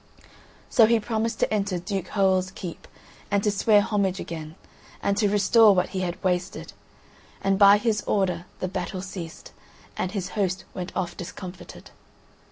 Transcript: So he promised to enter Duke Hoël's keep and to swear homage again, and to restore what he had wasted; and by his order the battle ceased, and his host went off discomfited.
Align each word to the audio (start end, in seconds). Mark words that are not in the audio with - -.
So 0.67 0.87
he 0.87 0.99
promised 0.99 1.39
to 1.41 1.53
enter 1.53 1.77
Duke 1.77 2.07
Hoël's 2.07 2.49
keep 2.49 2.87
and 3.29 3.43
to 3.43 3.51
swear 3.51 3.81
homage 3.81 4.19
again, 4.19 4.55
and 5.03 5.15
to 5.17 5.29
restore 5.29 5.75
what 5.75 5.89
he 5.89 5.99
had 5.99 6.23
wasted; 6.23 6.73
and 7.43 7.59
by 7.59 7.77
his 7.77 8.01
order 8.07 8.47
the 8.61 8.67
battle 8.67 9.03
ceased, 9.03 9.51
and 9.95 10.11
his 10.11 10.29
host 10.29 10.65
went 10.73 10.91
off 10.95 11.15
discomfited. 11.15 11.91